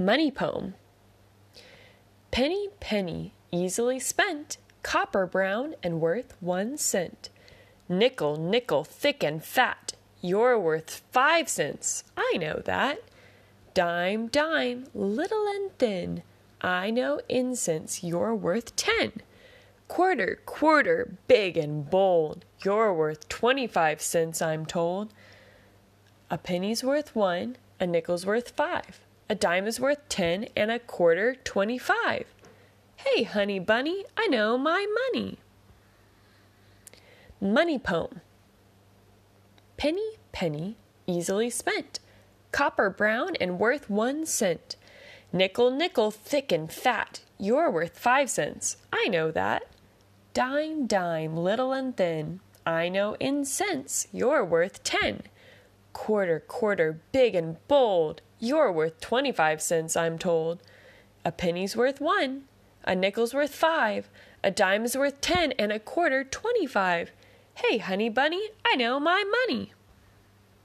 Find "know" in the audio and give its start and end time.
12.38-12.62, 16.90-17.20, 34.26-34.58, 49.06-49.30, 52.88-53.14, 68.76-68.98